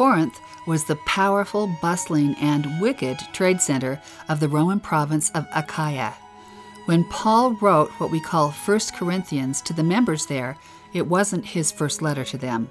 [0.00, 6.14] Corinth was the powerful, bustling, and wicked trade center of the Roman province of Achaia.
[6.86, 10.56] When Paul wrote what we call 1 Corinthians to the members there,
[10.94, 12.70] it wasn't his first letter to them.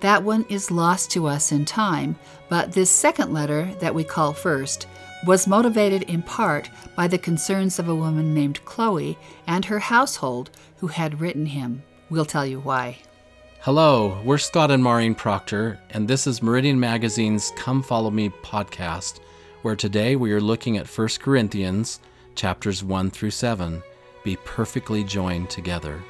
[0.00, 2.16] That one is lost to us in time,
[2.50, 4.86] but this second letter that we call first
[5.26, 10.50] was motivated in part by the concerns of a woman named Chloe and her household
[10.76, 11.84] who had written him.
[12.10, 12.98] We'll tell you why.
[13.66, 19.18] Hello, we're Scott and Maureen Proctor, and this is Meridian Magazine's Come Follow Me podcast,
[19.62, 21.98] where today we are looking at 1 Corinthians
[22.36, 23.82] chapters 1 through 7,
[24.22, 26.00] Be Perfectly Joined Together.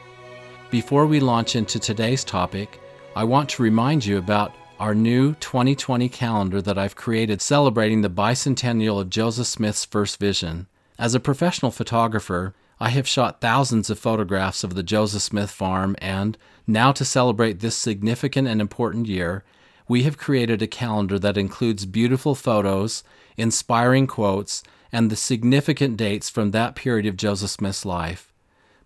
[0.69, 2.78] Before we launch into today's topic,
[3.16, 8.11] I want to remind you about our new 2020 calendar that I've created celebrating the
[8.11, 10.67] bicentennial of Joseph Smith's first vision.
[10.98, 15.96] As a professional photographer, I have shot thousands of photographs of the Joseph Smith farm,
[15.98, 19.44] and now to celebrate this significant and important year,
[19.88, 23.02] we have created a calendar that includes beautiful photos,
[23.38, 28.30] inspiring quotes, and the significant dates from that period of Joseph Smith's life.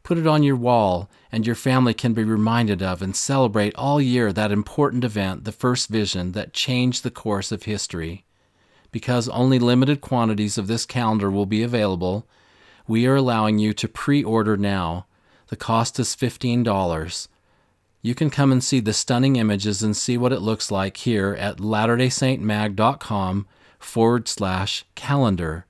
[0.05, 4.01] Put it on your wall, and your family can be reminded of and celebrate all
[4.01, 8.25] year that important event, the first vision that changed the course of history.
[8.93, 12.27] Because only limited quantities of this calendar will be available,
[12.91, 15.07] we are allowing you to pre order now.
[15.47, 17.29] The cost is $15.
[18.03, 21.37] You can come and see the stunning images and see what it looks like here
[21.39, 23.47] at latterdaysaintmag.com
[23.79, 25.67] forward slash calendar.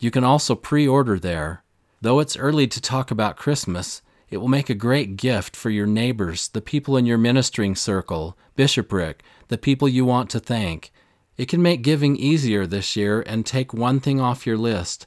[0.00, 1.62] You can also pre order there.
[2.00, 5.86] Though it's early to talk about Christmas, it will make a great gift for your
[5.86, 10.90] neighbors, the people in your ministering circle, bishopric, the people you want to thank.
[11.36, 15.06] It can make giving easier this year and take one thing off your list.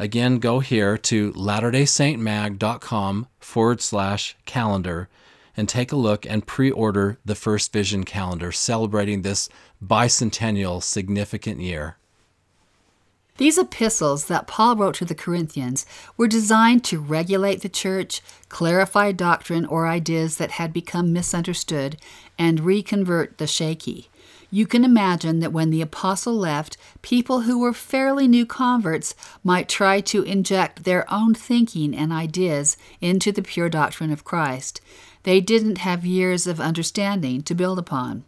[0.00, 5.10] Again, go here to latterdaysaintmag.com forward slash calendar
[5.54, 9.50] and take a look and pre order the First Vision calendar celebrating this
[9.84, 11.98] bicentennial significant year.
[13.36, 15.84] These epistles that Paul wrote to the Corinthians
[16.16, 21.98] were designed to regulate the church, clarify doctrine or ideas that had become misunderstood,
[22.38, 24.09] and reconvert the shaky.
[24.52, 29.68] You can imagine that when the apostle left, people who were fairly new converts might
[29.68, 34.80] try to inject their own thinking and ideas into the pure doctrine of Christ.
[35.22, 38.24] They didn't have years of understanding to build upon.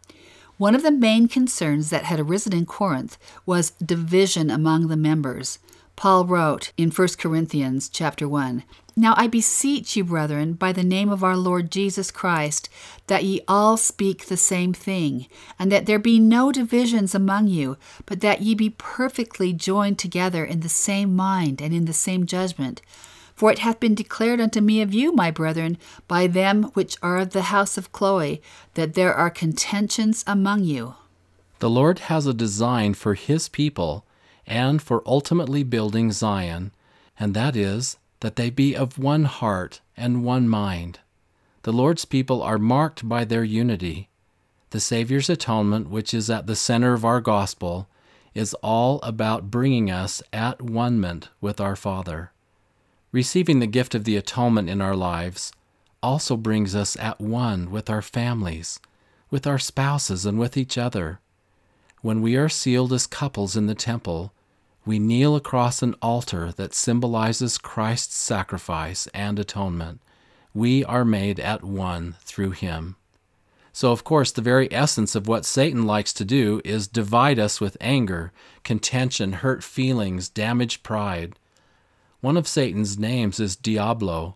[0.58, 5.58] One of the main concerns that had arisen in Corinth was division among the members.
[5.96, 8.64] Paul wrote in 1 Corinthians chapter 1,
[8.96, 12.68] Now I beseech you, brethren, by the name of our Lord Jesus Christ,
[13.06, 15.26] that ye all speak the same thing,
[15.58, 17.76] and that there be no divisions among you,
[18.06, 22.26] but that ye be perfectly joined together in the same mind and in the same
[22.26, 22.82] judgment.
[23.34, 27.18] For it hath been declared unto me of you, my brethren, by them which are
[27.18, 28.42] of the house of Chloe,
[28.74, 30.94] that there are contentions among you.
[31.60, 34.04] The Lord has a design for His people
[34.46, 36.72] and for ultimately building Zion,
[37.18, 41.00] and that is that they be of one heart and one mind.
[41.62, 44.08] The Lord's people are marked by their unity.
[44.70, 47.88] The Savior's atonement, which is at the center of our gospel,
[48.34, 52.32] is all about bringing us at one with our Father.
[53.12, 55.52] Receiving the gift of the atonement in our lives
[56.02, 58.80] also brings us at one with our families,
[59.30, 61.20] with our spouses, and with each other.
[62.02, 64.32] When we are sealed as couples in the temple,
[64.84, 70.00] we kneel across an altar that symbolizes Christ's sacrifice and atonement.
[70.52, 72.96] We are made at one through Him.
[73.72, 77.60] So, of course, the very essence of what Satan likes to do is divide us
[77.60, 78.32] with anger,
[78.64, 81.34] contention, hurt feelings, damaged pride.
[82.20, 84.34] One of Satan's names is Diablo,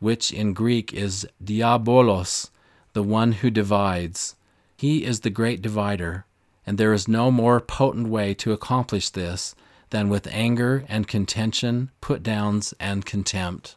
[0.00, 2.50] which in Greek is diabolos,
[2.92, 4.36] the one who divides.
[4.76, 6.26] He is the great divider,
[6.66, 9.54] and there is no more potent way to accomplish this
[9.90, 13.76] than with anger and contention, put downs, and contempt.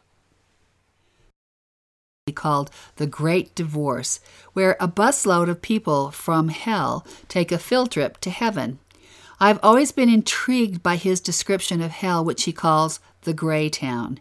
[2.34, 4.20] Called the Great Divorce,
[4.52, 8.78] where a busload of people from hell take a field trip to heaven.
[9.40, 14.20] I've always been intrigued by his description of hell, which he calls the Gray Town.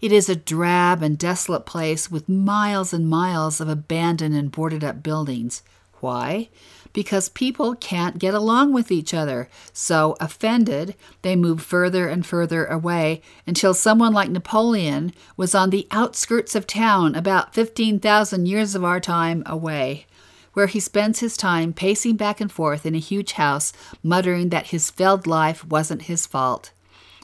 [0.00, 4.82] It is a drab and desolate place with miles and miles of abandoned and boarded
[4.82, 5.62] up buildings.
[6.00, 6.48] Why?
[6.92, 9.48] Because people can't get along with each other.
[9.72, 15.86] So, offended, they move further and further away until someone like Napoleon was on the
[15.90, 20.06] outskirts of town about 15,000 years of our time away
[20.52, 23.72] where he spends his time pacing back and forth in a huge house,
[24.02, 26.72] muttering that his failed life wasn't his fault.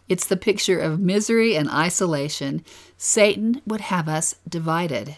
[0.09, 2.65] It's the picture of misery and isolation.
[2.97, 5.17] Satan would have us divided.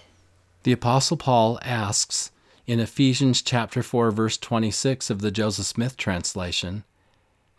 [0.63, 2.31] The Apostle Paul asks
[2.69, 6.85] In Ephesians chapter 4 verse 26 of the Joseph Smith translation,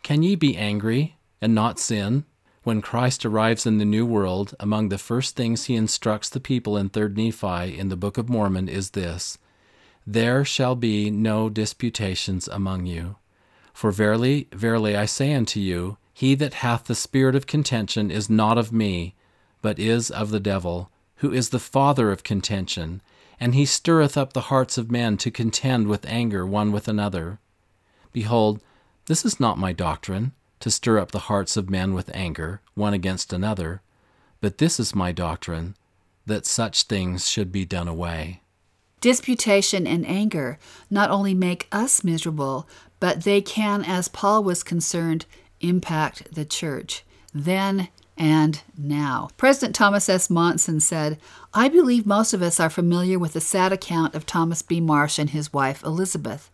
[0.04, 2.26] Can ye be angry and not sin?
[2.62, 6.76] When Christ arrives in the new world, among the first things he instructs the people
[6.76, 9.36] in 3rd Nephi in the Book of Mormon is this
[10.06, 13.16] There shall be no disputations among you.
[13.74, 18.30] For verily, verily, I say unto you, he that hath the spirit of contention is
[18.30, 19.16] not of me,
[19.60, 23.02] but is of the devil, who is the father of contention
[23.40, 27.38] and he stirreth up the hearts of men to contend with anger one with another.
[28.12, 28.60] Behold,
[29.06, 32.92] this is not my doctrine, to stir up the hearts of men with anger one
[32.92, 33.80] against another,
[34.42, 35.74] but this is my doctrine,
[36.26, 38.42] that such things should be done away.
[39.00, 40.58] Disputation and anger
[40.90, 42.68] not only make us miserable,
[43.00, 45.24] but they can, as Paul was concerned,
[45.62, 47.02] impact the church.
[47.32, 47.88] Then
[48.20, 49.30] and now.
[49.38, 50.28] President Thomas S.
[50.28, 51.18] Monson said,
[51.52, 54.80] I believe most of us are familiar with the sad account of Thomas B.
[54.80, 56.48] Marsh and his wife Elizabeth.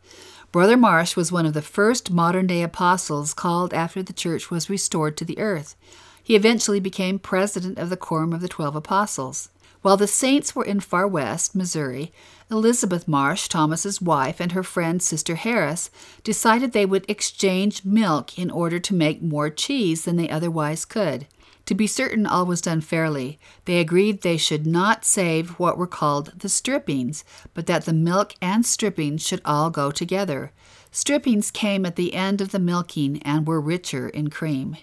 [0.52, 4.70] Brother Marsh was one of the first modern day apostles called after the church was
[4.70, 5.76] restored to the earth.
[6.22, 9.50] He eventually became president of the Quorum of the Twelve Apostles.
[9.82, 12.10] While the saints were in Far West, Missouri,
[12.50, 15.90] Elizabeth Marsh, Thomas's wife, and her friend Sister Harris
[16.24, 21.26] decided they would exchange milk in order to make more cheese than they otherwise could.
[21.66, 25.88] To be certain all was done fairly, they agreed they should not save what were
[25.88, 27.24] called the strippings,
[27.54, 30.52] but that the milk and strippings should all go together.
[30.92, 34.76] Strippings came at the end of the milking and were richer in cream.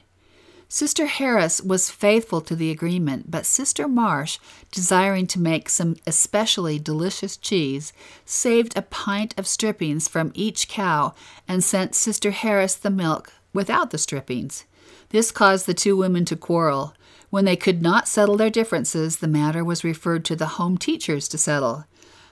[0.68, 4.40] Sister Harris was faithful to the agreement, but Sister Marsh,
[4.72, 7.94] desiring to make some especially delicious cheese,
[8.26, 11.14] saved a pint of strippings from each cow
[11.48, 14.66] and sent Sister Harris the milk without the strippings.
[15.14, 16.96] This caused the two women to quarrel.
[17.30, 21.28] When they could not settle their differences, the matter was referred to the home teachers
[21.28, 21.86] to settle.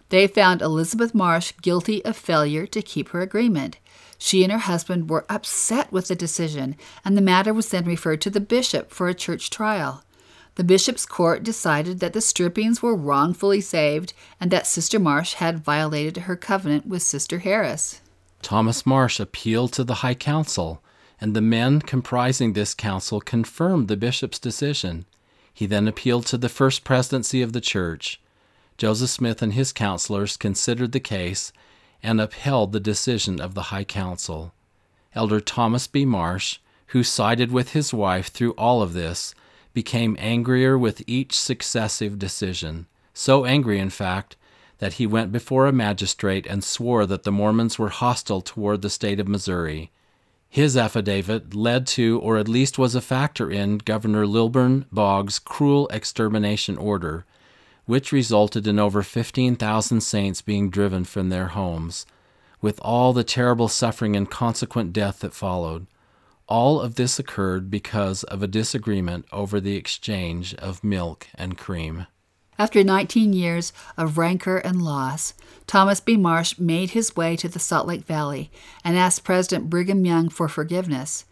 [0.09, 3.77] They found Elizabeth Marsh guilty of failure to keep her agreement.
[4.17, 6.75] She and her husband were upset with the decision,
[7.05, 10.03] and the matter was then referred to the bishop for a church trial.
[10.55, 15.63] The bishop's court decided that the strippings were wrongfully saved and that Sister Marsh had
[15.63, 18.01] violated her covenant with Sister Harris.
[18.41, 20.81] Thomas Marsh appealed to the High Council
[21.21, 25.05] and the men comprising this council confirmed the bishop's decision.
[25.53, 28.19] He then appealed to the first presidency of the church.
[28.77, 31.53] Joseph Smith and his counselors considered the case
[32.01, 34.53] and upheld the decision of the High Council.
[35.13, 36.05] Elder Thomas B.
[36.05, 36.57] Marsh,
[36.87, 39.35] who sided with his wife through all of this,
[39.73, 42.87] became angrier with each successive decision.
[43.13, 44.35] So angry, in fact,
[44.79, 48.89] that he went before a magistrate and swore that the Mormons were hostile toward the
[48.89, 49.91] state of Missouri
[50.51, 55.87] his affidavit led to, or at least was a factor in, Governor Lilburn Boggs' cruel
[55.93, 57.23] extermination order,
[57.85, 62.05] which resulted in over 15,000 saints being driven from their homes,
[62.61, 65.87] with all the terrible suffering and consequent death that followed.
[66.49, 72.07] All of this occurred because of a disagreement over the exchange of milk and cream.
[72.57, 75.33] After 19 years of rancor and loss,
[75.67, 76.17] Thomas B.
[76.17, 78.51] Marsh made his way to the Salt Lake Valley
[78.83, 81.25] and asked President Brigham Young for forgiveness.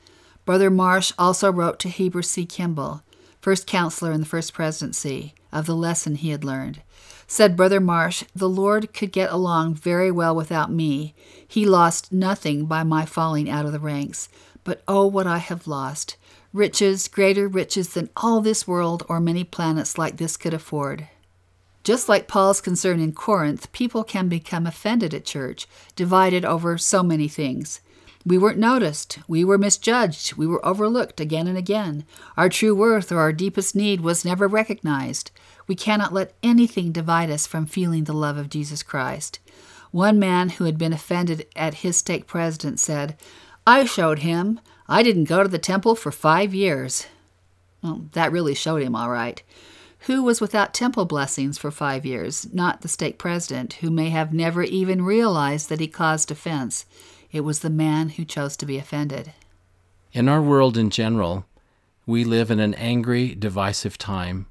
[0.45, 2.45] Brother Marsh also wrote to Heber C.
[2.45, 3.03] Kimball,
[3.41, 6.81] first counselor in the first presidency, of the lesson he had learned.
[7.27, 11.13] Said Brother Marsh, The Lord could get along very well without me.
[11.47, 14.29] He lost nothing by my falling out of the ranks.
[14.63, 16.17] But oh, what I have lost!
[16.51, 21.07] Riches, greater riches than all this world or many planets like this could afford.
[21.83, 27.03] Just like Paul's concern in Corinth, people can become offended at church, divided over so
[27.03, 27.81] many things.
[28.25, 29.19] We weren't noticed.
[29.27, 30.33] We were misjudged.
[30.33, 32.03] We were overlooked again and again.
[32.35, 35.31] Our true worth or our deepest need was never recognized.
[35.67, 39.39] We cannot let anything divide us from feeling the love of Jesus Christ.
[39.91, 43.17] One man who had been offended at his stake president said,
[43.65, 44.59] I showed him.
[44.89, 47.07] I didn't go to the temple for five years.
[47.81, 49.41] Well, that really showed him all right
[50.01, 54.33] who was without temple blessings for five years, not the stake president, who may have
[54.33, 56.85] never even realized that he caused offense.
[57.31, 59.33] It was the man who chose to be offended.
[60.13, 61.45] In our world in general,
[62.05, 64.47] we live in an angry, divisive time.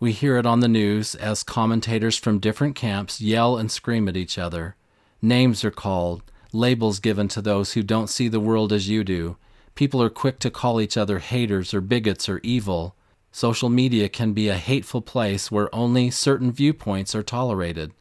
[0.00, 4.16] We hear it on the news as commentators from different camps yell and scream at
[4.16, 4.76] each other.
[5.22, 9.36] Names are called, labels given to those who don't see the world as you do.
[9.78, 12.96] People are quick to call each other haters or bigots or evil.
[13.30, 17.92] Social media can be a hateful place where only certain viewpoints are tolerated.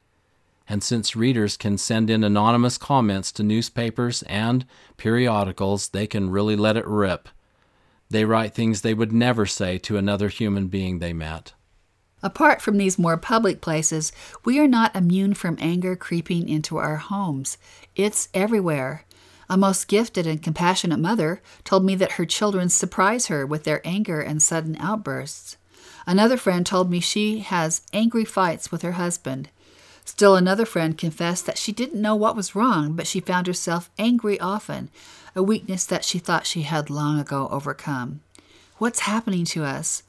[0.68, 4.66] And since readers can send in anonymous comments to newspapers and
[4.98, 7.30] periodicals, they can really let it rip.
[8.10, 11.54] They write things they would never say to another human being they met.
[12.24, 14.12] Apart from these more public places,
[14.44, 17.60] we are not immune from anger creeping into our homes.
[17.96, 19.06] It's everywhere.
[19.50, 23.82] A most gifted and compassionate mother told me that her children surprise her with their
[23.86, 25.56] anger and sudden outbursts.
[26.06, 29.50] Another friend told me she has angry fights with her husband.
[30.04, 33.90] Still another friend confessed that she didn't know what was wrong, but she found herself
[33.98, 34.90] angry often,
[35.36, 38.22] a weakness that she thought she had long ago overcome.
[38.78, 40.04] What's happening to us?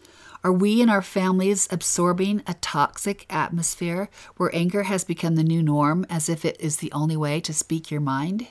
[0.45, 5.63] Are we and our families absorbing a toxic atmosphere where anger has become the new
[5.63, 8.47] norm as if it is the only way to speak your mind?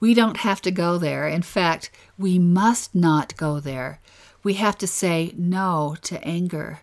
[0.00, 1.28] We don't have to go there.
[1.28, 4.00] In fact, we must not go there.
[4.42, 6.80] We have to say no to anger.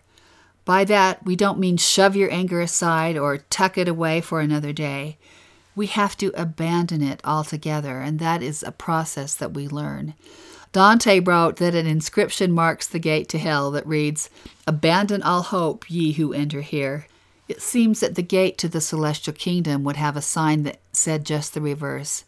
[0.64, 4.72] By that, we don't mean shove your anger aside or tuck it away for another
[4.72, 5.18] day.
[5.74, 10.14] We have to abandon it altogether, and that is a process that we learn.
[10.72, 14.28] Dante wrote that an inscription marks the gate to hell that reads,
[14.66, 17.06] Abandon all hope, ye who enter here.
[17.48, 21.24] It seems that the gate to the celestial kingdom would have a sign that said
[21.24, 22.24] just the reverse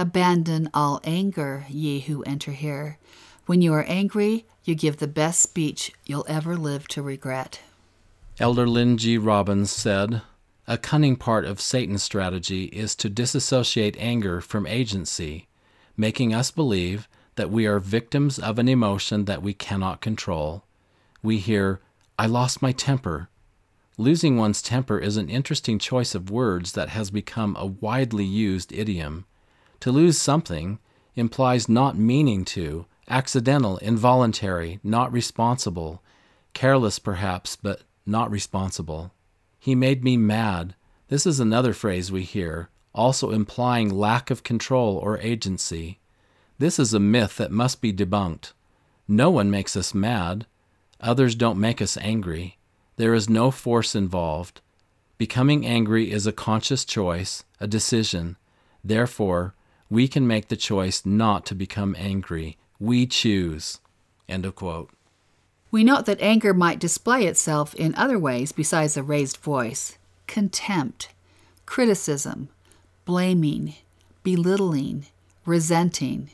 [0.00, 2.98] Abandon all anger, ye who enter here.
[3.46, 7.60] When you are angry, you give the best speech you'll ever live to regret.
[8.38, 9.18] Elder Lynn G.
[9.18, 10.22] Robbins said,
[10.68, 15.48] A cunning part of Satan's strategy is to disassociate anger from agency,
[15.96, 20.62] making us believe that we are victims of an emotion that we cannot control.
[21.24, 21.80] We hear,
[22.16, 23.30] I lost my temper.
[23.96, 28.72] Losing one's temper is an interesting choice of words that has become a widely used
[28.72, 29.24] idiom.
[29.80, 30.78] To lose something
[31.14, 36.02] implies not meaning to, accidental, involuntary, not responsible,
[36.52, 39.12] careless perhaps, but not responsible.
[39.58, 40.74] He made me mad.
[41.08, 46.00] This is another phrase we hear, also implying lack of control or agency.
[46.58, 48.52] This is a myth that must be debunked.
[49.06, 50.46] No one makes us mad.
[51.00, 52.58] Others don't make us angry.
[52.96, 54.60] There is no force involved.
[55.18, 58.36] Becoming angry is a conscious choice, a decision.
[58.82, 59.54] Therefore,
[59.90, 62.56] we can make the choice not to become angry.
[62.78, 63.80] We choose.
[64.28, 64.90] End of quote.
[65.70, 71.08] We note that anger might display itself in other ways besides a raised voice contempt,
[71.66, 72.50] criticism,
[73.04, 73.74] blaming,
[74.22, 75.06] belittling,
[75.46, 76.30] resenting,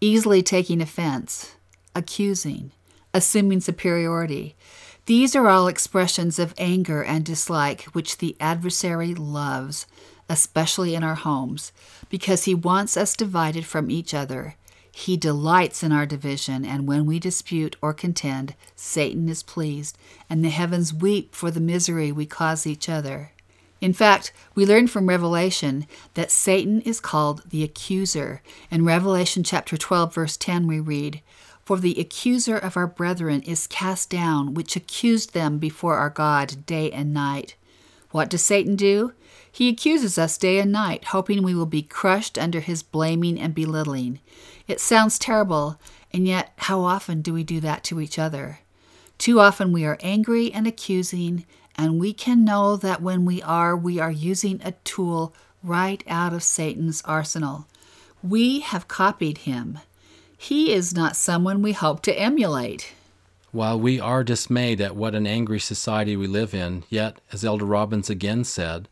[0.00, 1.56] easily taking offense,
[1.94, 2.70] accusing,
[3.12, 4.54] assuming superiority.
[5.06, 9.86] These are all expressions of anger and dislike which the adversary loves
[10.28, 11.72] especially in our homes,
[12.08, 14.56] because He wants us divided from each other.
[14.94, 19.96] He delights in our division, and when we dispute or contend, Satan is pleased,
[20.28, 23.32] and the heavens weep for the misery we cause each other.
[23.80, 28.40] In fact, we learn from Revelation that Satan is called the accuser.
[28.70, 31.20] In Revelation chapter 12 verse 10 we read,
[31.64, 36.64] "For the accuser of our brethren is cast down, which accused them before our God
[36.64, 37.56] day and night."
[38.12, 39.12] What does Satan do?
[39.50, 43.54] He accuses us day and night, hoping we will be crushed under his blaming and
[43.54, 44.20] belittling.
[44.68, 45.80] It sounds terrible,
[46.12, 48.60] and yet how often do we do that to each other?
[49.18, 51.44] Too often we are angry and accusing,
[51.76, 56.32] and we can know that when we are, we are using a tool right out
[56.32, 57.66] of Satan's arsenal.
[58.22, 59.78] We have copied him.
[60.36, 62.92] He is not someone we hope to emulate.
[63.52, 67.66] While we are dismayed at what an angry society we live in, yet, as Elder
[67.66, 68.88] Robbins again said,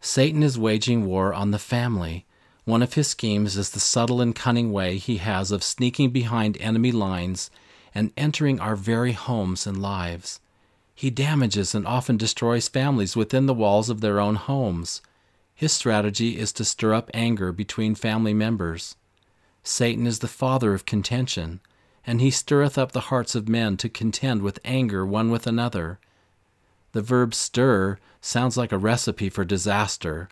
[0.00, 2.26] Satan is waging war on the family.
[2.64, 6.56] One of his schemes is the subtle and cunning way he has of sneaking behind
[6.60, 7.50] enemy lines
[7.94, 10.40] and entering our very homes and lives.
[10.96, 15.02] He damages and often destroys families within the walls of their own homes.
[15.54, 18.96] His strategy is to stir up anger between family members.
[19.62, 21.60] Satan is the father of contention
[22.06, 25.98] and he stirreth up the hearts of men to contend with anger one with another.
[26.92, 30.28] The verb stir sounds like a recipe for disaster.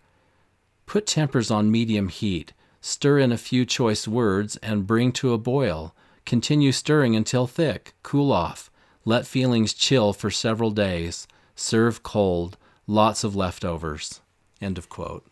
[0.86, 5.38] Put tempers on medium heat, stir in a few choice words, and bring to a
[5.38, 5.94] boil.
[6.24, 8.70] Continue stirring until thick, cool off.
[9.04, 11.26] Let feelings chill for several days.
[11.56, 14.20] Serve cold, lots of leftovers.
[14.60, 15.26] End of quote.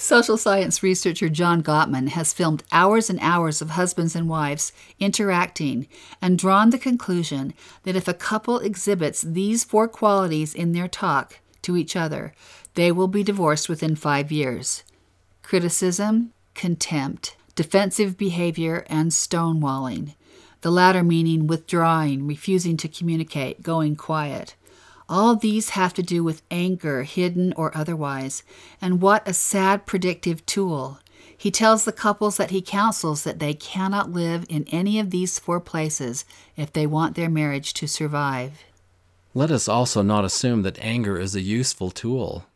[0.00, 5.88] Social science researcher John Gottman has filmed hours and hours of husbands and wives interacting
[6.22, 7.52] and drawn the conclusion
[7.82, 12.32] that if a couple exhibits these four qualities in their talk to each other,
[12.74, 14.84] they will be divorced within five years
[15.42, 20.14] criticism, contempt, defensive behavior, and stonewalling.
[20.60, 24.54] The latter meaning withdrawing, refusing to communicate, going quiet.
[25.08, 28.42] All these have to do with anger, hidden or otherwise.
[28.80, 31.00] And what a sad predictive tool.
[31.36, 35.38] He tells the couples that he counsels that they cannot live in any of these
[35.38, 36.24] four places
[36.56, 38.64] if they want their marriage to survive.
[39.34, 42.46] Let us also not assume that anger is a useful tool.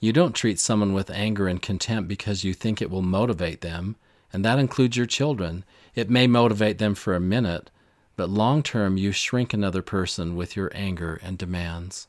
[0.00, 3.96] You don't treat someone with anger and contempt because you think it will motivate them,
[4.32, 5.64] and that includes your children.
[5.94, 7.70] It may motivate them for a minute,
[8.16, 12.08] but long term you shrink another person with your anger and demands.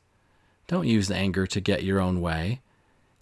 [0.68, 2.62] Don't use anger to get your own way.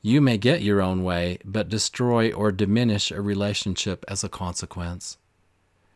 [0.01, 5.17] You may get your own way, but destroy or diminish a relationship as a consequence.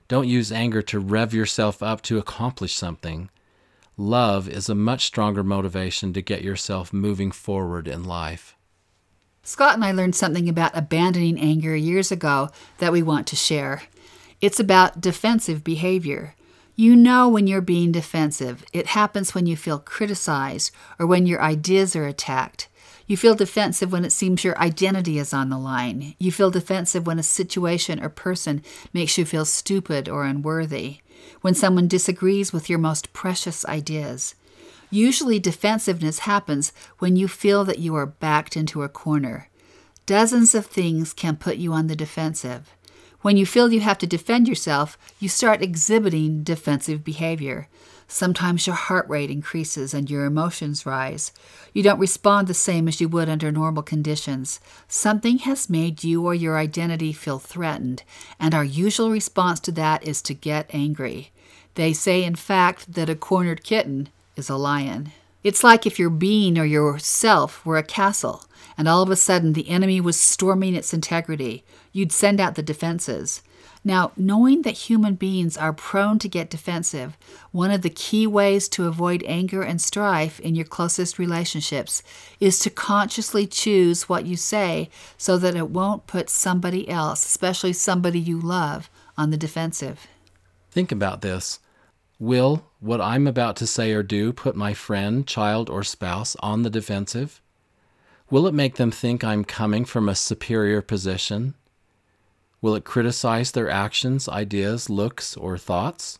[0.07, 3.29] Don't use anger to rev yourself up to accomplish something.
[3.97, 8.55] Love is a much stronger motivation to get yourself moving forward in life.
[9.41, 12.49] Scott and I learned something about abandoning anger years ago
[12.79, 13.83] that we want to share.
[14.41, 16.35] It's about defensive behavior.
[16.77, 18.65] You know when you're being defensive.
[18.73, 22.67] It happens when you feel criticized or when your ideas are attacked.
[23.07, 26.15] You feel defensive when it seems your identity is on the line.
[26.19, 30.97] You feel defensive when a situation or person makes you feel stupid or unworthy.
[31.39, 34.35] When someone disagrees with your most precious ideas.
[34.89, 39.49] Usually, defensiveness happens when you feel that you are backed into a corner.
[40.05, 42.75] Dozens of things can put you on the defensive.
[43.25, 47.67] When you feel you have to defend yourself, you start exhibiting defensive behavior.
[48.07, 51.31] Sometimes your heart rate increases and your emotions rise.
[51.73, 54.59] You don't respond the same as you would under normal conditions.
[54.87, 58.03] Something has made you or your identity feel threatened,
[58.39, 61.31] and our usual response to that is to get angry.
[61.73, 65.13] They say, in fact, that a cornered kitten is a lion.
[65.43, 68.45] It's like if your being or yourself were a castle,
[68.77, 71.63] and all of a sudden the enemy was storming its integrity.
[71.95, 73.41] You'd send out the defenses.
[73.81, 77.15] Now, knowing that human beings are prone to get defensive,
[77.53, 82.03] one of the key ways to avoid anger and strife in your closest relationships
[82.41, 87.71] is to consciously choose what you say so that it won't put somebody else, especially
[87.71, 90.05] somebody you love, on the defensive.
[90.71, 91.59] Think about this.
[92.19, 96.63] Will what I'm about to say or do put my friend, child, or spouse on
[96.63, 97.41] the defensive?
[98.29, 101.53] Will it make them think I'm coming from a superior position?
[102.61, 106.19] Will it criticize their actions, ideas, looks, or thoughts?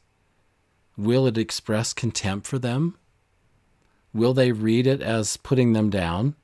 [0.98, 2.98] Will it express contempt for them?
[4.13, 6.36] Will they read it as putting them down?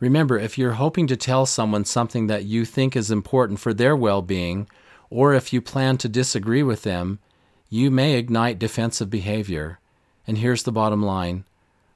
[0.00, 3.94] Remember, if you're hoping to tell someone something that you think is important for their
[3.94, 4.68] well being,
[5.10, 7.20] or if you plan to disagree with them,
[7.68, 9.78] you may ignite defensive behavior.
[10.26, 11.44] And here's the bottom line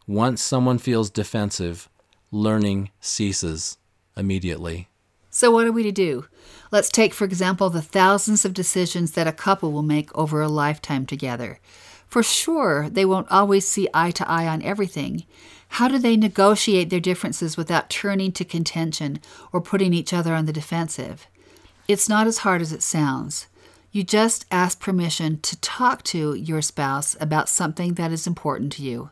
[0.06, 1.88] once someone feels defensive,
[2.30, 3.78] learning ceases
[4.16, 4.88] immediately.
[5.30, 6.26] So, what are we to do?
[6.70, 10.48] Let's take, for example, the thousands of decisions that a couple will make over a
[10.48, 11.60] lifetime together.
[12.06, 15.24] For sure, they won't always see eye to eye on everything.
[15.68, 19.20] How do they negotiate their differences without turning to contention
[19.52, 21.26] or putting each other on the defensive?
[21.88, 23.46] It's not as hard as it sounds.
[23.92, 28.82] You just ask permission to talk to your spouse about something that is important to
[28.82, 29.10] you.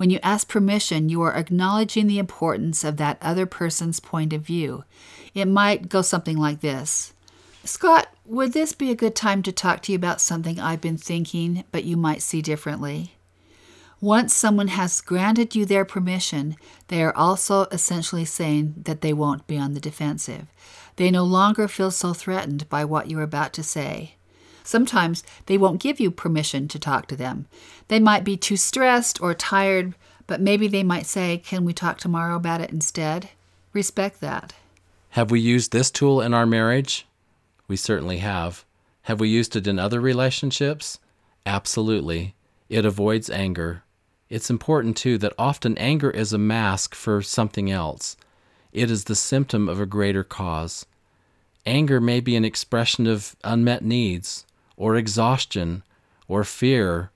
[0.00, 4.40] When you ask permission, you are acknowledging the importance of that other person's point of
[4.40, 4.84] view.
[5.34, 7.12] It might go something like this
[7.64, 10.96] Scott, would this be a good time to talk to you about something I've been
[10.96, 13.16] thinking, but you might see differently?
[14.00, 16.56] Once someone has granted you their permission,
[16.88, 20.46] they are also essentially saying that they won't be on the defensive.
[20.96, 24.14] They no longer feel so threatened by what you're about to say.
[24.70, 27.46] Sometimes they won't give you permission to talk to them.
[27.88, 29.96] They might be too stressed or tired,
[30.28, 33.30] but maybe they might say, Can we talk tomorrow about it instead?
[33.72, 34.52] Respect that.
[35.10, 37.04] Have we used this tool in our marriage?
[37.66, 38.64] We certainly have.
[39.02, 41.00] Have we used it in other relationships?
[41.44, 42.36] Absolutely.
[42.68, 43.82] It avoids anger.
[44.28, 48.16] It's important, too, that often anger is a mask for something else.
[48.72, 50.86] It is the symptom of a greater cause.
[51.66, 54.46] Anger may be an expression of unmet needs,
[54.80, 55.82] or exhaustion,
[56.26, 57.10] or fear,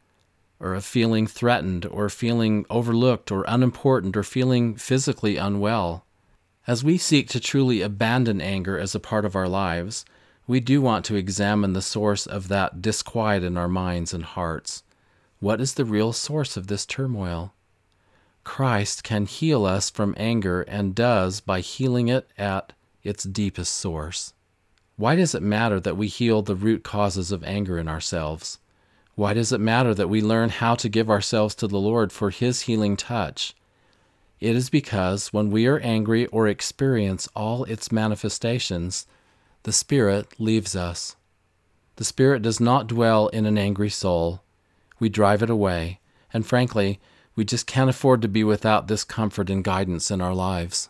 [0.61, 6.05] or of feeling threatened, or feeling overlooked, or unimportant, or feeling physically unwell.
[6.67, 10.05] As we seek to truly abandon anger as a part of our lives,
[10.47, 14.83] we do want to examine the source of that disquiet in our minds and hearts.
[15.41, 17.55] What is the real source of this turmoil?
[18.45, 24.34] Christ can heal us from anger and does by healing it at its deepest source.
[24.97, 28.59] Why does it matter that we heal the root causes of anger in ourselves?
[29.17, 32.31] Why does it matter that we learn how to give ourselves to the Lord for
[32.31, 33.55] His healing touch?
[34.39, 39.07] It is because when we are angry or experience all its manifestations,
[39.65, 41.17] the Spirit leaves us.
[41.97, 44.43] The Spirit does not dwell in an angry soul.
[45.01, 46.01] We drive it away,
[46.33, 47.01] and frankly,
[47.35, 50.89] we just can't afford to be without this comfort and guidance in our lives.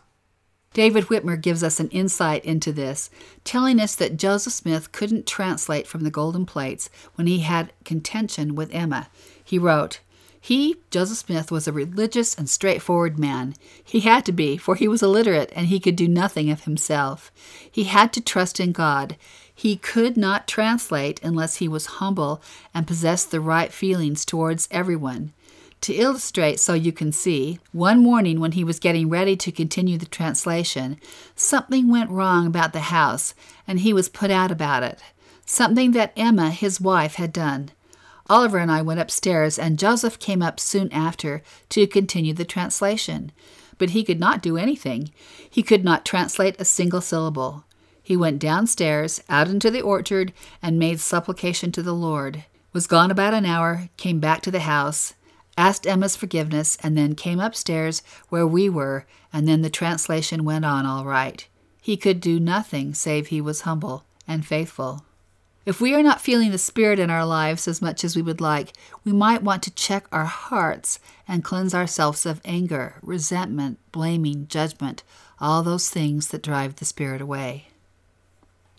[0.75, 3.09] David Whitmer gives us an insight into this,
[3.45, 8.55] telling us that Joseph Smith couldn't translate from the golden plates when he had contention
[8.55, 9.07] with Emma.
[9.41, 10.01] He wrote,
[10.41, 13.53] He, Joseph Smith, was a religious and straightforward man.
[13.81, 17.31] He had to be, for he was illiterate and he could do nothing of himself.
[17.71, 19.15] He had to trust in God.
[19.55, 22.41] He could not translate unless he was humble
[22.73, 25.31] and possessed the right feelings towards everyone.
[25.85, 29.99] To illustrate so you can see, one morning when he was getting ready to continue
[29.99, 30.99] the translation,
[31.35, 33.35] something went wrong about the house,
[33.67, 34.99] and he was put out about it.
[35.45, 37.69] Something that Emma, his wife, had done.
[38.27, 43.31] Oliver and I went upstairs, and Joseph came up soon after to continue the translation.
[43.77, 45.11] But he could not do anything.
[45.47, 47.63] He could not translate a single syllable.
[48.01, 52.45] He went downstairs, out into the orchard, and made supplication to the Lord.
[52.73, 55.13] Was gone about an hour, came back to the house,
[55.57, 60.65] asked Emma's forgiveness, and then came upstairs where we were, and then the translation went
[60.65, 61.47] on all right.
[61.81, 65.05] He could do nothing save he was humble and faithful.
[65.65, 68.39] If we are not feeling the Spirit in our lives as much as we would
[68.39, 74.47] like, we might want to check our hearts and cleanse ourselves of anger, resentment, blaming,
[74.47, 75.01] judgment,
[75.39, 77.67] all those things that drive the Spirit away.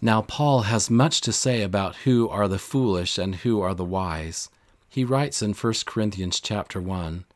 [0.01, 3.85] Now, Paul has much to say about who are the foolish and who are the
[3.85, 4.49] wise.
[4.97, 7.27] He writes in 1 Corinthians chapter 1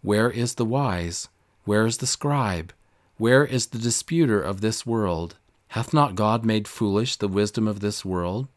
[0.00, 1.28] Where is the wise?
[1.66, 2.72] Where is the scribe?
[3.18, 5.36] Where is the disputer of this world?
[5.76, 8.48] Hath not God made foolish the wisdom of this world?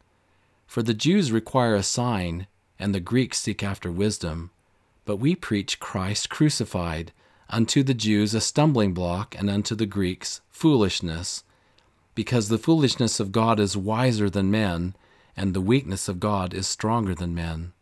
[0.66, 2.46] For the Jews require a sign,
[2.78, 4.50] and the Greeks seek after wisdom.
[5.04, 7.12] But we preach Christ crucified,
[7.50, 11.44] unto the Jews a stumbling block, and unto the Greeks foolishness.
[12.14, 14.96] Because the foolishness of God is wiser than men,
[15.36, 17.74] and the weakness of God is stronger than men.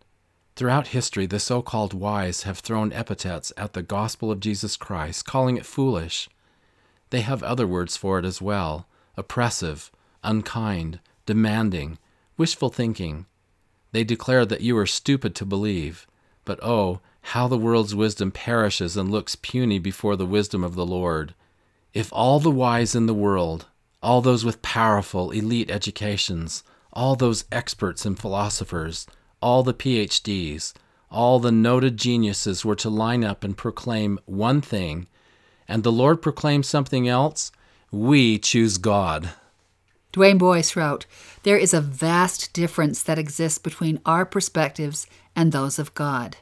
[0.60, 5.24] Throughout history, the so called wise have thrown epithets at the gospel of Jesus Christ,
[5.24, 6.28] calling it foolish.
[7.08, 9.90] They have other words for it as well oppressive,
[10.22, 11.96] unkind, demanding,
[12.36, 13.24] wishful thinking.
[13.92, 16.06] They declare that you are stupid to believe.
[16.44, 20.84] But oh, how the world's wisdom perishes and looks puny before the wisdom of the
[20.84, 21.32] Lord.
[21.94, 23.64] If all the wise in the world,
[24.02, 29.06] all those with powerful, elite educations, all those experts and philosophers,
[29.40, 30.72] all the PhDs,
[31.10, 35.06] all the noted geniuses were to line up and proclaim one thing,
[35.66, 37.50] and the Lord proclaims something else,
[37.90, 39.30] we choose God.
[40.12, 41.06] Duane Boyce wrote,
[41.44, 46.36] There is a vast difference that exists between our perspectives and those of God.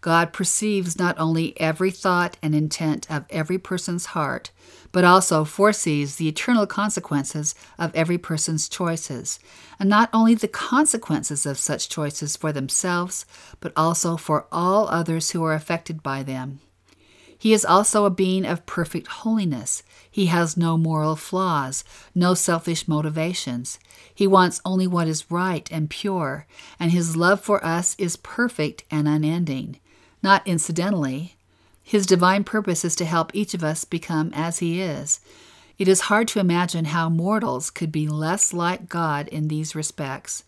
[0.00, 4.52] God perceives not only every thought and intent of every person's heart,
[4.92, 9.40] but also foresees the eternal consequences of every person's choices,
[9.78, 13.26] and not only the consequences of such choices for themselves,
[13.60, 16.60] but also for all others who are affected by them.
[17.40, 19.84] He is also a being of perfect holiness.
[20.10, 23.78] He has no moral flaws, no selfish motivations.
[24.12, 26.46] He wants only what is right and pure,
[26.80, 29.78] and his love for us is perfect and unending.
[30.22, 31.36] Not incidentally,
[31.82, 35.20] his divine purpose is to help each of us become as he is.
[35.78, 40.44] It is hard to imagine how mortals could be less like God in these respects.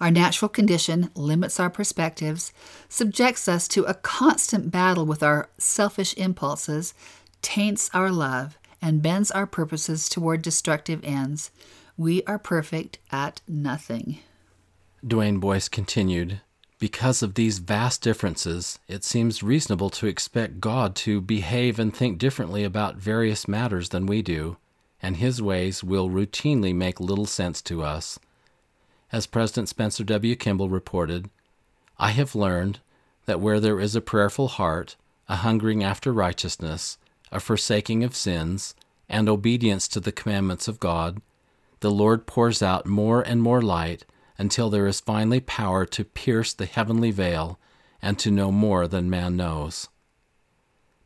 [0.00, 2.52] Our natural condition limits our perspectives,
[2.88, 6.92] subjects us to a constant battle with our selfish impulses,
[7.40, 11.50] taints our love, and bends our purposes toward destructive ends.
[11.96, 14.18] We are perfect at nothing.
[15.06, 16.40] Duane Boyce continued
[16.84, 22.18] Because of these vast differences, it seems reasonable to expect God to behave and think
[22.18, 24.58] differently about various matters than we do,
[25.00, 28.18] and His ways will routinely make little sense to us.
[29.10, 30.36] As President Spencer W.
[30.36, 31.30] Kimball reported,
[31.98, 32.80] I have learned
[33.24, 36.98] that where there is a prayerful heart, a hungering after righteousness,
[37.32, 38.74] a forsaking of sins,
[39.08, 41.22] and obedience to the commandments of God,
[41.80, 44.04] the Lord pours out more and more light
[44.38, 47.58] until there is finally power to pierce the heavenly veil
[48.02, 49.88] and to know more than man knows.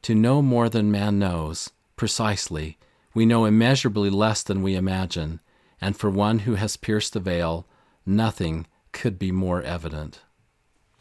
[0.03, 2.79] To know more than man knows, precisely,
[3.15, 5.41] we know immeasurably less than we imagine,
[5.81, 7.67] and for one who has pierced the veil,
[8.09, 10.23] Nothing could be more evident.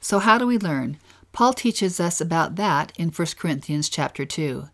[0.02, 0.98] So how do we learn?
[1.32, 4.68] Paul teaches us about that in 1 Corinthians chapter 2.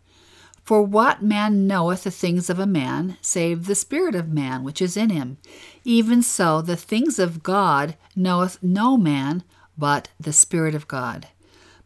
[0.64, 4.80] For what man knoweth the things of a man, save the Spirit of man which
[4.80, 5.36] is in him?
[5.84, 9.44] Even so, the things of God knoweth no man
[9.76, 11.28] but the Spirit of God.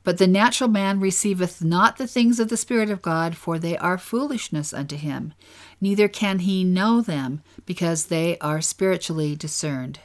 [0.05, 3.77] But the natural man receiveth not the things of the Spirit of God, for they
[3.77, 5.35] are foolishness unto him.
[5.81, 9.99] Neither can he know them, because they are spiritually discerned.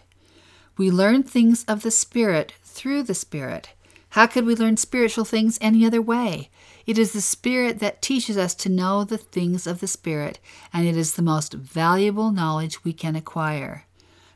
[0.78, 3.70] We learn things of the Spirit through the Spirit.
[4.13, 6.52] How could we learn spiritual things any other way?
[6.86, 10.38] It is the Spirit that teaches us to know the things of the Spirit,
[10.71, 13.86] and it is the most valuable knowledge we can acquire.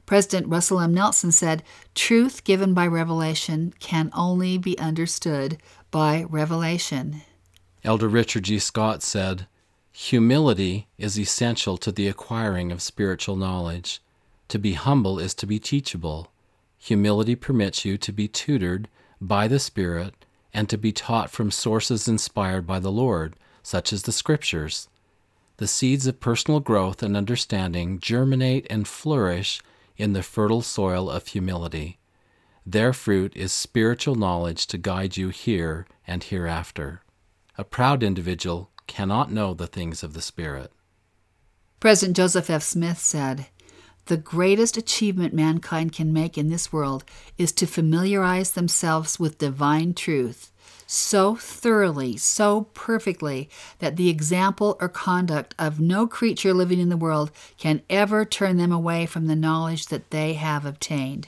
[0.08, 0.96] President Russell M.
[0.96, 1.62] Nelson said,
[1.94, 5.60] Truth given by revelation can only be understood
[5.92, 7.22] by revelation.
[7.84, 8.58] Elder Richard G.
[8.58, 9.46] Scott said,
[9.92, 14.02] Humility is essential to the acquiring of spiritual knowledge.
[14.48, 16.32] To be humble is to be teachable.
[16.80, 18.88] Humility permits you to be tutored
[19.20, 24.04] by the Spirit and to be taught from sources inspired by the Lord, such as
[24.04, 24.88] the Scriptures.
[25.58, 29.62] The seeds of personal growth and understanding germinate and flourish
[29.98, 31.98] in the fertile soil of humility.
[32.66, 37.02] Their fruit is spiritual knowledge to guide you here and hereafter.
[37.58, 40.72] A proud individual cannot know the things of the Spirit.
[41.80, 42.64] President Joseph F.
[42.64, 43.48] Smith said,
[44.08, 47.04] The greatest achievement mankind can make in this world
[47.38, 50.52] is to familiarize themselves with divine truth
[50.90, 56.96] so thoroughly, so perfectly, that the example or conduct of no creature living in the
[56.96, 61.28] world can ever turn them away from the knowledge that they have obtained.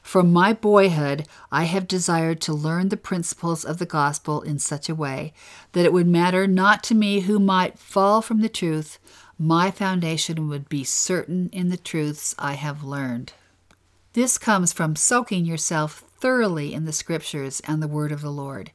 [0.00, 4.88] From my boyhood, I have desired to learn the principles of the gospel in such
[4.88, 5.32] a way
[5.72, 8.99] that it would matter not to me who might fall from the truth,
[9.42, 13.32] my foundation would be certain in the truths I have learned.
[14.12, 18.70] This comes from soaking yourself thoroughly in the Scriptures and the Word of the Lord.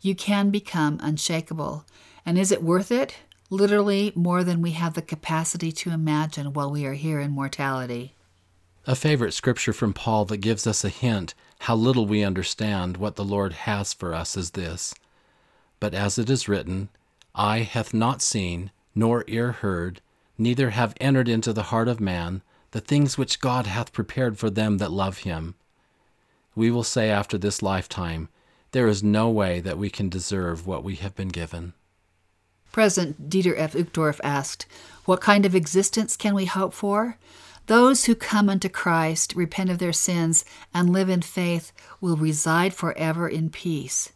[0.00, 1.84] You can become unshakable.
[2.26, 3.18] And is it worth it?
[3.48, 8.14] Literally, more than we have the capacity to imagine while we are here in mortality.
[8.88, 13.14] A favorite scripture from Paul that gives us a hint how little we understand what
[13.14, 14.96] the Lord has for us is this
[15.78, 16.88] But as it is written,
[17.36, 20.00] Eye hath not seen, nor ear heard,
[20.38, 24.48] neither have entered into the heart of man the things which God hath prepared for
[24.48, 25.54] them that love him.
[26.54, 28.28] We will say after this lifetime,
[28.72, 31.72] There is no way that we can deserve what we have been given.
[32.72, 33.72] President Dieter F.
[33.72, 34.66] Uchtdorf asked,
[35.04, 37.16] What kind of existence can we hope for?
[37.66, 42.72] Those who come unto Christ, repent of their sins, and live in faith will reside
[42.72, 44.10] forever in peace.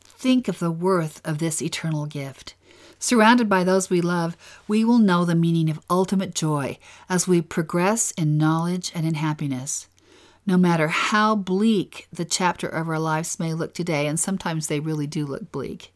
[0.00, 2.54] Think of the worth of this eternal gift.
[2.98, 7.40] Surrounded by those we love, we will know the meaning of ultimate joy as we
[7.40, 9.86] progress in knowledge and in happiness.
[10.46, 14.80] No matter how bleak the chapter of our lives may look today, and sometimes they
[14.80, 15.92] really do look bleak,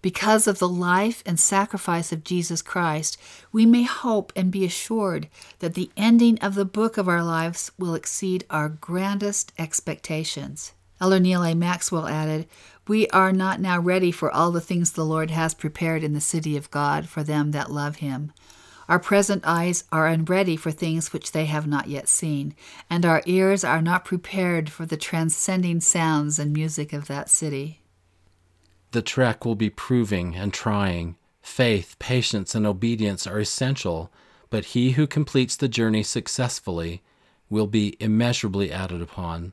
[0.00, 3.18] because of the life and sacrifice of Jesus Christ,
[3.50, 7.72] we may hope and be assured that the ending of the book of our lives
[7.78, 10.72] will exceed our grandest expectations.
[11.00, 11.54] Elder Neal A.
[11.54, 12.46] Maxwell added,
[12.86, 16.20] We are not now ready for all the things the Lord has prepared in the
[16.20, 18.32] city of God for them that love him.
[18.88, 22.54] Our present eyes are unready for things which they have not yet seen,
[22.88, 27.82] and our ears are not prepared for the transcending sounds and music of that city.
[28.92, 31.16] The trek will be proving and trying.
[31.42, 34.10] Faith, patience, and obedience are essential,
[34.48, 37.02] but he who completes the journey successfully
[37.50, 39.52] will be immeasurably added upon,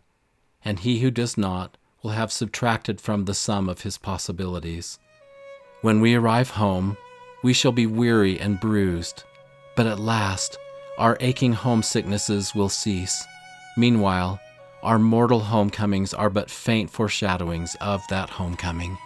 [0.66, 5.00] and he who does not will have subtracted from the sum of his possibilities.
[5.82, 6.98] When we arrive home,
[7.44, 9.24] we shall be weary and bruised,
[9.76, 10.58] but at last
[10.98, 13.24] our aching homesicknesses will cease.
[13.78, 14.40] Meanwhile,
[14.82, 18.98] our mortal homecomings are but faint foreshadowings of that homecoming.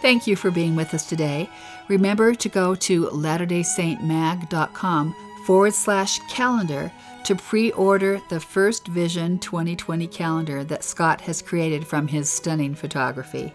[0.00, 1.50] Thank you for being with us today.
[1.88, 5.14] Remember to go to latterdaysaintmag.com
[5.48, 6.92] forward slash calendar
[7.24, 12.74] to pre order the First Vision 2020 calendar that Scott has created from his stunning
[12.74, 13.54] photography.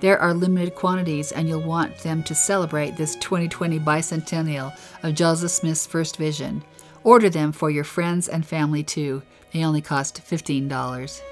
[0.00, 5.50] There are limited quantities, and you'll want them to celebrate this 2020 bicentennial of Joseph
[5.50, 6.62] Smith's First Vision.
[7.02, 9.22] Order them for your friends and family too.
[9.54, 11.22] They only cost $15.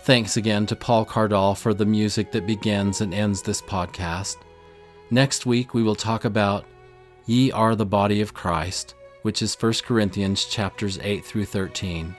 [0.00, 4.38] Thanks again to Paul Cardall for the music that begins and ends this podcast.
[5.12, 6.64] Next week we will talk about
[7.26, 8.94] Ye are the body of Christ,
[9.28, 12.16] which is 1 Corinthians chapters 8 through 13.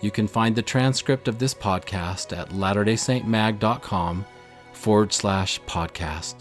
[0.00, 4.24] You can find the transcript of this podcast at latterdaysaintmag.com
[4.72, 6.36] forward slash podcast.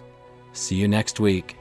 [0.53, 1.57] See you next week.